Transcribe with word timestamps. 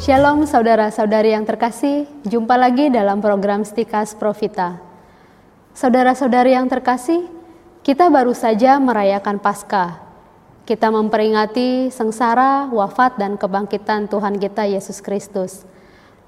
Shalom 0.00 0.48
saudara-saudari 0.48 1.36
yang 1.36 1.44
terkasih, 1.44 2.08
jumpa 2.24 2.56
lagi 2.56 2.88
dalam 2.88 3.20
program 3.20 3.68
Stikas 3.68 4.16
Profita. 4.16 4.80
Saudara-saudari 5.76 6.56
yang 6.56 6.72
terkasih, 6.72 7.28
kita 7.84 8.08
baru 8.08 8.32
saja 8.32 8.80
merayakan 8.80 9.36
Paskah. 9.36 10.00
Kita 10.64 10.88
memperingati 10.88 11.92
sengsara, 11.92 12.72
wafat, 12.72 13.20
dan 13.20 13.36
kebangkitan 13.36 14.08
Tuhan 14.08 14.40
kita 14.40 14.64
Yesus 14.72 15.04
Kristus. 15.04 15.68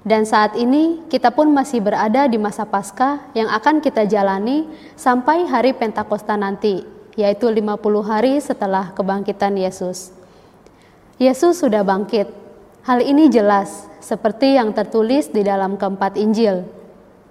Dan 0.05 0.29
saat 0.29 0.53
ini 0.53 1.01
kita 1.09 1.33
pun 1.33 1.49
masih 1.49 1.81
berada 1.81 2.29
di 2.29 2.37
masa 2.37 2.69
Paskah 2.69 3.25
yang 3.33 3.49
akan 3.49 3.81
kita 3.81 4.05
jalani 4.05 4.69
sampai 4.93 5.49
hari 5.49 5.73
Pentakosta 5.73 6.37
nanti, 6.37 6.85
yaitu 7.17 7.49
50 7.49 7.81
hari 8.05 8.37
setelah 8.37 8.93
kebangkitan 8.93 9.57
Yesus. 9.57 10.13
Yesus 11.17 11.57
sudah 11.57 11.81
bangkit, 11.81 12.42
Hal 12.83 12.99
ini 12.99 13.31
jelas, 13.31 13.87
seperti 14.03 14.59
yang 14.59 14.75
tertulis 14.75 15.31
di 15.31 15.39
dalam 15.39 15.79
keempat 15.79 16.19
Injil. 16.19 16.67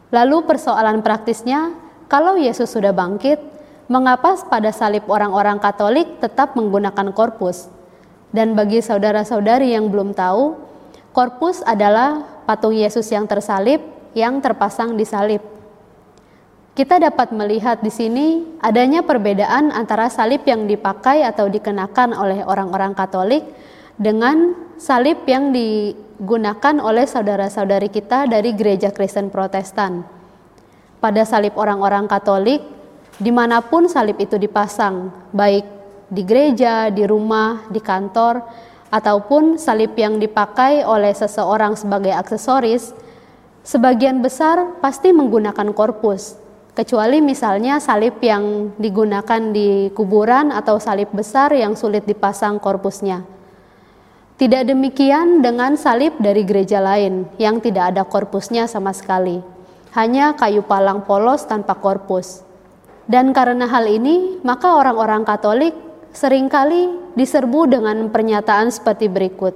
Lalu 0.08 0.48
persoalan 0.48 1.04
praktisnya, 1.04 1.76
kalau 2.08 2.40
Yesus 2.40 2.72
sudah 2.72 2.96
bangkit, 2.96 3.36
mengapa 3.84 4.32
pada 4.48 4.72
salib 4.72 5.04
orang-orang 5.12 5.60
Katolik 5.60 6.24
tetap 6.24 6.56
menggunakan 6.56 7.12
korpus? 7.12 7.68
Dan 8.32 8.56
bagi 8.56 8.80
saudara-saudari 8.80 9.76
yang 9.76 9.92
belum 9.92 10.16
tahu, 10.16 10.56
korpus 11.12 11.60
adalah 11.68 12.24
patung 12.48 12.72
Yesus 12.72 13.04
yang 13.12 13.28
tersalib 13.28 13.84
yang 14.16 14.40
terpasang 14.40 14.96
di 14.96 15.04
salib. 15.04 15.44
Kita 16.72 16.96
dapat 16.96 17.28
melihat 17.36 17.84
di 17.84 17.92
sini 17.92 18.56
adanya 18.64 19.04
perbedaan 19.04 19.68
antara 19.68 20.08
salib 20.08 20.48
yang 20.48 20.64
dipakai 20.64 21.20
atau 21.28 21.44
dikenakan 21.52 22.16
oleh 22.16 22.40
orang-orang 22.40 22.96
Katolik 22.96 23.44
dengan 24.00 24.56
salib 24.80 25.24
yang 25.28 25.52
digunakan 25.52 26.76
oleh 26.80 27.04
saudara-saudari 27.04 27.92
kita 27.92 28.28
dari 28.28 28.56
gereja 28.56 28.92
Kristen 28.92 29.28
Protestan. 29.28 30.04
Pada 31.02 31.26
salib 31.26 31.58
orang-orang 31.58 32.06
Katolik, 32.06 32.62
di 33.18 33.30
mana 33.34 33.60
pun 33.60 33.90
salib 33.90 34.16
itu 34.22 34.38
dipasang, 34.38 35.10
baik 35.34 35.66
di 36.12 36.22
gereja, 36.22 36.88
di 36.88 37.04
rumah, 37.04 37.66
di 37.68 37.80
kantor, 37.82 38.44
ataupun 38.92 39.56
salib 39.56 39.96
yang 39.96 40.20
dipakai 40.20 40.84
oleh 40.84 41.16
seseorang 41.16 41.74
sebagai 41.74 42.12
aksesoris, 42.12 42.92
sebagian 43.64 44.20
besar 44.20 44.78
pasti 44.84 45.10
menggunakan 45.16 45.72
korpus, 45.72 46.36
kecuali 46.76 47.24
misalnya 47.24 47.80
salib 47.80 48.20
yang 48.20 48.76
digunakan 48.76 49.40
di 49.50 49.88
kuburan 49.96 50.52
atau 50.52 50.76
salib 50.76 51.08
besar 51.10 51.56
yang 51.56 51.72
sulit 51.72 52.04
dipasang 52.04 52.60
korpusnya. 52.60 53.41
Tidak 54.40 54.64
demikian 54.64 55.44
dengan 55.44 55.76
salib 55.76 56.16
dari 56.16 56.42
gereja 56.42 56.80
lain 56.80 57.28
yang 57.36 57.60
tidak 57.60 57.92
ada 57.94 58.02
korpusnya 58.02 58.64
sama 58.64 58.90
sekali, 58.96 59.44
hanya 59.92 60.32
kayu 60.32 60.64
palang 60.64 61.04
polos 61.04 61.44
tanpa 61.44 61.76
korpus. 61.76 62.40
Dan 63.04 63.36
karena 63.36 63.68
hal 63.68 63.84
ini, 63.84 64.40
maka 64.40 64.72
orang-orang 64.78 65.26
Katolik 65.28 65.76
sering 66.16 66.48
kali 66.48 66.88
diserbu 67.12 67.68
dengan 67.68 68.08
pernyataan 68.08 68.72
seperti 68.72 69.12
berikut. 69.12 69.52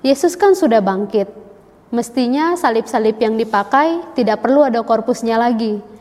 Yesus 0.00 0.40
kan 0.40 0.56
sudah 0.56 0.80
bangkit. 0.80 1.28
Mestinya 1.92 2.56
salib-salib 2.56 3.20
yang 3.20 3.36
dipakai 3.36 4.16
tidak 4.16 4.40
perlu 4.40 4.64
ada 4.64 4.80
korpusnya 4.80 5.36
lagi. 5.36 5.91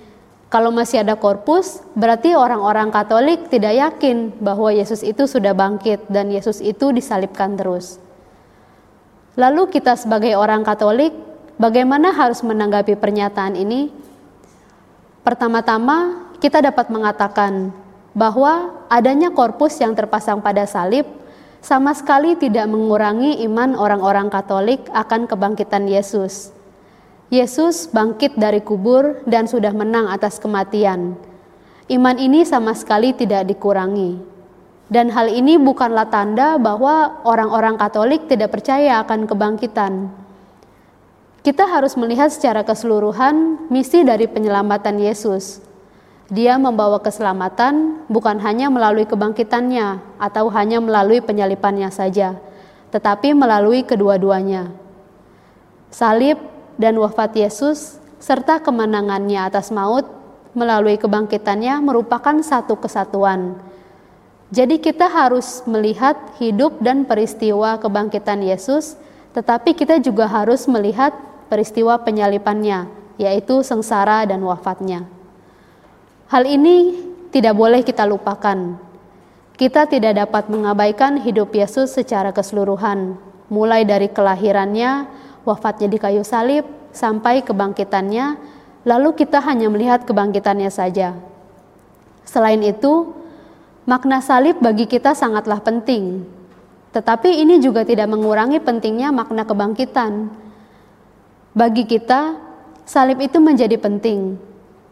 Kalau 0.52 0.68
masih 0.68 1.00
ada 1.00 1.16
korpus, 1.16 1.80
berarti 1.96 2.36
orang-orang 2.36 2.92
Katolik 2.92 3.48
tidak 3.48 3.72
yakin 3.72 4.36
bahwa 4.44 4.68
Yesus 4.68 5.00
itu 5.00 5.24
sudah 5.24 5.56
bangkit 5.56 6.12
dan 6.12 6.28
Yesus 6.28 6.60
itu 6.60 6.92
disalibkan 6.92 7.56
terus. 7.56 8.04
Lalu 9.40 9.72
kita 9.72 9.96
sebagai 9.96 10.36
orang 10.36 10.68
Katolik, 10.68 11.16
bagaimana 11.56 12.12
harus 12.12 12.44
menanggapi 12.44 13.00
pernyataan 13.00 13.56
ini? 13.56 13.96
Pertama-tama, 15.24 16.28
kita 16.44 16.60
dapat 16.60 16.92
mengatakan 16.92 17.72
bahwa 18.12 18.76
adanya 18.92 19.32
korpus 19.32 19.80
yang 19.80 19.96
terpasang 19.96 20.44
pada 20.44 20.68
salib 20.68 21.08
sama 21.64 21.96
sekali 21.96 22.36
tidak 22.36 22.68
mengurangi 22.68 23.40
iman 23.48 23.72
orang-orang 23.80 24.28
Katolik 24.28 24.84
akan 24.92 25.32
kebangkitan 25.32 25.88
Yesus. 25.88 26.52
Yesus 27.32 27.88
bangkit 27.88 28.36
dari 28.36 28.60
kubur 28.60 29.24
dan 29.24 29.48
sudah 29.48 29.72
menang 29.72 30.12
atas 30.12 30.36
kematian. 30.36 31.16
Iman 31.88 32.20
ini 32.20 32.44
sama 32.44 32.76
sekali 32.76 33.16
tidak 33.16 33.48
dikurangi. 33.48 34.20
Dan 34.92 35.08
hal 35.16 35.32
ini 35.32 35.56
bukanlah 35.56 36.12
tanda 36.12 36.60
bahwa 36.60 37.24
orang-orang 37.24 37.80
Katolik 37.80 38.28
tidak 38.28 38.52
percaya 38.52 39.00
akan 39.00 39.32
kebangkitan. 39.32 40.12
Kita 41.40 41.72
harus 41.72 41.96
melihat 41.96 42.28
secara 42.36 42.68
keseluruhan 42.68 43.64
misi 43.72 44.04
dari 44.04 44.28
penyelamatan 44.28 45.00
Yesus. 45.00 45.64
Dia 46.28 46.60
membawa 46.60 47.00
keselamatan 47.00 48.04
bukan 48.12 48.44
hanya 48.44 48.68
melalui 48.68 49.08
kebangkitannya 49.08 50.20
atau 50.20 50.52
hanya 50.52 50.84
melalui 50.84 51.24
penyalipannya 51.24 51.88
saja, 51.96 52.36
tetapi 52.92 53.32
melalui 53.32 53.88
kedua-duanya. 53.88 54.68
Salib 55.88 56.51
dan 56.82 56.98
wafat 56.98 57.38
Yesus 57.38 58.02
serta 58.18 58.58
kemenangannya 58.58 59.38
atas 59.38 59.70
maut 59.70 60.10
melalui 60.58 60.98
kebangkitannya 60.98 61.80
merupakan 61.80 62.42
satu 62.42 62.76
kesatuan. 62.82 63.56
Jadi 64.52 64.84
kita 64.84 65.08
harus 65.08 65.64
melihat 65.64 66.18
hidup 66.42 66.82
dan 66.84 67.08
peristiwa 67.08 67.80
kebangkitan 67.80 68.44
Yesus, 68.44 69.00
tetapi 69.32 69.72
kita 69.72 70.04
juga 70.04 70.28
harus 70.28 70.68
melihat 70.68 71.16
peristiwa 71.48 71.96
penyalipannya, 72.04 72.92
yaitu 73.16 73.64
sengsara 73.64 74.28
dan 74.28 74.44
wafatnya. 74.44 75.08
Hal 76.28 76.44
ini 76.44 77.00
tidak 77.32 77.56
boleh 77.56 77.80
kita 77.80 78.04
lupakan. 78.04 78.76
Kita 79.56 79.88
tidak 79.88 80.20
dapat 80.20 80.52
mengabaikan 80.52 81.24
hidup 81.24 81.56
Yesus 81.56 81.96
secara 81.96 82.36
keseluruhan, 82.36 83.16
mulai 83.48 83.88
dari 83.88 84.12
kelahirannya, 84.12 85.08
wafatnya 85.48 85.88
di 85.90 85.98
kayu 85.98 86.22
salib, 86.26 86.68
sampai 86.92 87.42
kebangkitannya, 87.42 88.38
lalu 88.84 89.16
kita 89.16 89.40
hanya 89.44 89.72
melihat 89.72 90.04
kebangkitannya 90.04 90.70
saja. 90.70 91.16
Selain 92.28 92.62
itu, 92.62 93.16
makna 93.88 94.22
salib 94.22 94.62
bagi 94.62 94.86
kita 94.86 95.18
sangatlah 95.18 95.60
penting, 95.64 96.24
tetapi 96.92 97.42
ini 97.42 97.58
juga 97.64 97.88
tidak 97.88 98.12
mengurangi 98.12 98.62
pentingnya 98.62 99.10
makna 99.10 99.48
kebangkitan. 99.48 100.30
Bagi 101.52 101.84
kita, 101.84 102.36
salib 102.88 103.20
itu 103.20 103.40
menjadi 103.40 103.76
penting 103.80 104.40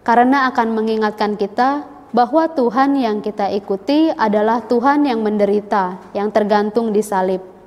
karena 0.03 0.47
akan 0.51 0.67
mengingatkan 0.75 1.35
kita 1.35 1.85
bahwa 2.09 2.49
Tuhan 2.49 2.97
yang 2.97 3.21
kita 3.21 3.53
ikuti 3.53 4.09
adalah 4.09 4.65
Tuhan 4.65 5.05
yang 5.05 5.21
menderita, 5.21 6.01
yang 6.17 6.33
tergantung 6.33 6.89
di 6.89 7.05
salib. 7.05 7.58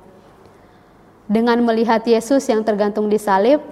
Dengan 1.27 1.63
melihat 1.63 2.03
Yesus 2.03 2.43
yang 2.51 2.67
tergantung 2.67 3.07
di 3.07 3.15
salib, 3.15 3.63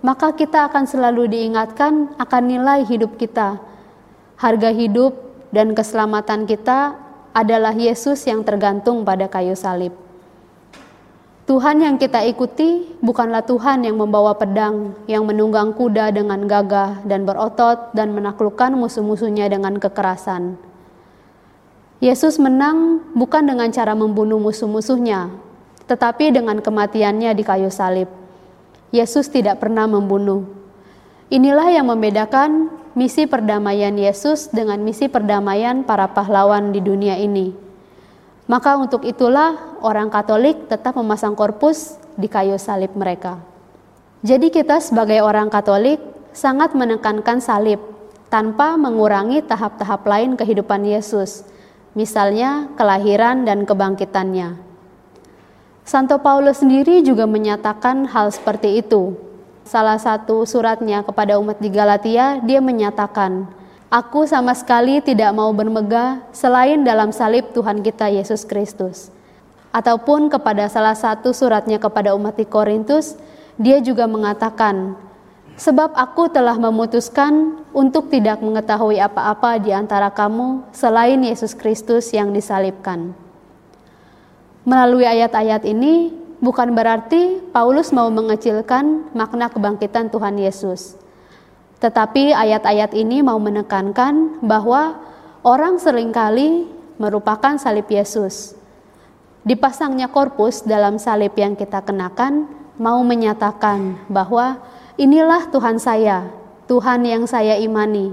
maka 0.00 0.30
kita 0.32 0.70
akan 0.70 0.86
selalu 0.86 1.26
diingatkan 1.26 2.14
akan 2.16 2.42
nilai 2.46 2.86
hidup 2.86 3.18
kita. 3.18 3.58
Harga 4.38 4.70
hidup 4.72 5.18
dan 5.50 5.74
keselamatan 5.74 6.46
kita 6.46 6.94
adalah 7.34 7.74
Yesus 7.74 8.22
yang 8.26 8.46
tergantung 8.46 9.02
pada 9.02 9.26
kayu 9.26 9.58
salib. 9.58 9.92
Tuhan 11.50 11.82
yang 11.82 11.98
kita 11.98 12.22
ikuti 12.30 12.94
bukanlah 13.02 13.42
Tuhan 13.42 13.82
yang 13.82 13.98
membawa 13.98 14.38
pedang, 14.38 14.94
yang 15.10 15.26
menunggang 15.26 15.74
kuda 15.74 16.14
dengan 16.14 16.46
gagah 16.46 17.02
dan 17.02 17.26
berotot 17.26 17.90
dan 17.90 18.14
menaklukkan 18.14 18.70
musuh-musuhnya 18.78 19.50
dengan 19.50 19.74
kekerasan. 19.82 20.54
Yesus 21.98 22.38
menang 22.38 23.02
bukan 23.18 23.50
dengan 23.50 23.66
cara 23.74 23.98
membunuh 23.98 24.38
musuh-musuhnya, 24.38 25.49
tetapi 25.86 26.34
dengan 26.34 26.58
kematiannya 26.58 27.32
di 27.32 27.42
kayu 27.44 27.72
salib. 27.72 28.08
Yesus 28.90 29.30
tidak 29.30 29.62
pernah 29.62 29.86
membunuh. 29.86 30.44
Inilah 31.30 31.70
yang 31.70 31.86
membedakan 31.86 32.74
misi 32.98 33.30
perdamaian 33.30 33.94
Yesus 33.94 34.50
dengan 34.50 34.82
misi 34.82 35.06
perdamaian 35.06 35.86
para 35.86 36.10
pahlawan 36.10 36.74
di 36.74 36.82
dunia 36.82 37.14
ini. 37.14 37.54
Maka 38.50 38.74
untuk 38.74 39.06
itulah 39.06 39.78
orang 39.78 40.10
Katolik 40.10 40.66
tetap 40.66 40.98
memasang 40.98 41.38
korpus 41.38 42.02
di 42.18 42.26
kayu 42.26 42.58
salib 42.58 42.90
mereka. 42.98 43.38
Jadi 44.26 44.50
kita 44.50 44.82
sebagai 44.82 45.22
orang 45.22 45.46
Katolik 45.46 46.02
sangat 46.34 46.74
menekankan 46.74 47.38
salib 47.38 47.78
tanpa 48.26 48.74
mengurangi 48.74 49.42
tahap-tahap 49.46 50.02
lain 50.06 50.34
kehidupan 50.34 50.82
Yesus, 50.82 51.46
misalnya 51.94 52.70
kelahiran 52.74 53.46
dan 53.46 53.62
kebangkitannya. 53.62 54.69
Santo 55.90 56.22
Paulus 56.22 56.62
sendiri 56.62 57.02
juga 57.02 57.26
menyatakan 57.26 58.06
hal 58.06 58.30
seperti 58.30 58.78
itu. 58.78 59.18
Salah 59.66 59.98
satu 59.98 60.46
suratnya 60.46 61.02
kepada 61.02 61.34
umat 61.42 61.58
di 61.58 61.66
Galatia, 61.66 62.38
dia 62.46 62.62
menyatakan, 62.62 63.50
Aku 63.90 64.22
sama 64.22 64.54
sekali 64.54 65.02
tidak 65.02 65.34
mau 65.34 65.50
bermegah 65.50 66.22
selain 66.30 66.86
dalam 66.86 67.10
salib 67.10 67.50
Tuhan 67.50 67.82
kita 67.82 68.06
Yesus 68.06 68.46
Kristus. 68.46 69.10
Ataupun 69.74 70.30
kepada 70.30 70.70
salah 70.70 70.94
satu 70.94 71.34
suratnya 71.34 71.82
kepada 71.82 72.14
umat 72.14 72.38
di 72.38 72.46
Korintus, 72.46 73.18
dia 73.58 73.82
juga 73.82 74.06
mengatakan, 74.06 74.94
Sebab 75.58 75.98
aku 75.98 76.30
telah 76.30 76.54
memutuskan 76.54 77.66
untuk 77.74 78.14
tidak 78.14 78.38
mengetahui 78.38 79.02
apa-apa 79.02 79.58
di 79.58 79.74
antara 79.74 80.06
kamu 80.06 80.70
selain 80.70 81.18
Yesus 81.18 81.50
Kristus 81.50 82.14
yang 82.14 82.30
disalibkan. 82.30 83.29
Melalui 84.64 85.08
ayat-ayat 85.08 85.64
ini, 85.64 86.12
bukan 86.38 86.72
berarti 86.76 87.40
Paulus 87.52 87.92
mau 87.92 88.08
mengecilkan 88.12 89.12
makna 89.16 89.48
kebangkitan 89.48 90.12
Tuhan 90.12 90.36
Yesus. 90.36 90.96
Tetapi 91.80 92.36
ayat-ayat 92.36 92.92
ini 92.92 93.24
mau 93.24 93.40
menekankan 93.40 94.44
bahwa 94.44 95.00
orang 95.40 95.80
sering 95.80 96.12
kali 96.12 96.68
merupakan 97.00 97.56
salib 97.56 97.88
Yesus 97.88 98.60
Dipasangnya 99.40 100.12
korpus 100.12 100.68
dalam 100.68 101.00
salib 101.00 101.32
yang 101.32 101.56
kita 101.56 101.80
kenakan 101.80 102.44
mau 102.76 103.00
menyatakan 103.00 103.96
bahwa 104.12 104.60
inilah 105.00 105.48
Tuhan 105.48 105.80
saya, 105.80 106.28
Tuhan 106.68 107.08
yang 107.08 107.24
saya 107.24 107.56
imani. 107.56 108.12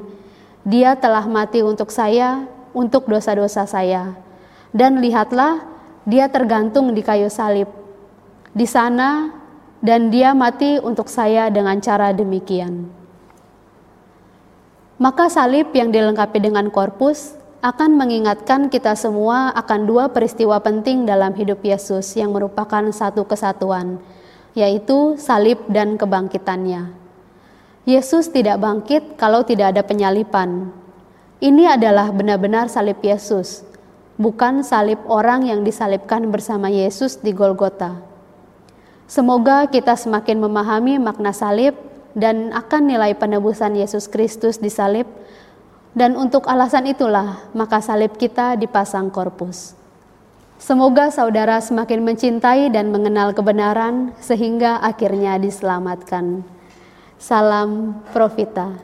Dia 0.64 0.96
telah 0.96 1.28
mati 1.28 1.60
untuk 1.60 1.92
saya, 1.92 2.48
untuk 2.72 3.12
dosa-dosa 3.12 3.68
saya. 3.68 4.16
Dan 4.72 5.04
lihatlah, 5.04 5.68
dia 6.08 6.32
tergantung 6.32 6.96
di 6.96 7.04
kayu 7.04 7.28
salib. 7.28 7.68
Di 8.56 8.64
sana 8.64 9.36
dan 9.84 10.08
dia 10.08 10.32
mati 10.32 10.80
untuk 10.80 11.12
saya 11.12 11.52
dengan 11.52 11.84
cara 11.84 12.16
demikian. 12.16 12.88
Maka 14.96 15.28
salib 15.28 15.76
yang 15.76 15.92
dilengkapi 15.92 16.40
dengan 16.40 16.72
korpus 16.72 17.36
akan 17.60 18.00
mengingatkan 18.00 18.72
kita 18.72 18.96
semua 18.96 19.52
akan 19.52 19.84
dua 19.84 20.08
peristiwa 20.16 20.64
penting 20.64 21.04
dalam 21.04 21.36
hidup 21.36 21.60
Yesus 21.60 22.16
yang 22.16 22.32
merupakan 22.32 22.88
satu 22.96 23.28
kesatuan, 23.28 24.00
yaitu 24.56 25.20
salib 25.20 25.60
dan 25.68 26.00
kebangkitannya. 26.00 26.96
Yesus 27.84 28.32
tidak 28.32 28.64
bangkit 28.64 29.20
kalau 29.20 29.44
tidak 29.44 29.76
ada 29.76 29.84
penyalipan. 29.84 30.72
Ini 31.44 31.78
adalah 31.78 32.10
benar-benar 32.16 32.72
salib 32.72 32.98
Yesus, 33.04 33.67
bukan 34.18 34.66
salib 34.66 35.00
orang 35.08 35.48
yang 35.48 35.62
disalibkan 35.64 36.28
bersama 36.34 36.68
Yesus 36.68 37.22
di 37.22 37.32
Golgota. 37.32 38.02
Semoga 39.08 39.70
kita 39.72 39.96
semakin 39.96 40.44
memahami 40.44 41.00
makna 41.00 41.32
salib 41.32 41.78
dan 42.18 42.52
akan 42.52 42.92
nilai 42.92 43.16
penebusan 43.16 43.78
Yesus 43.78 44.12
Kristus 44.12 44.60
di 44.60 44.68
salib 44.68 45.08
dan 45.98 46.14
untuk 46.14 46.46
alasan 46.46 46.86
itulah, 46.86 47.42
maka 47.58 47.82
salib 47.82 48.22
kita 48.22 48.54
dipasang 48.54 49.10
korpus. 49.10 49.74
Semoga 50.62 51.10
saudara 51.10 51.58
semakin 51.58 52.06
mencintai 52.06 52.70
dan 52.70 52.94
mengenal 52.94 53.34
kebenaran, 53.34 54.14
sehingga 54.22 54.78
akhirnya 54.78 55.42
diselamatkan. 55.42 56.46
Salam 57.18 57.98
Profita. 58.14 58.78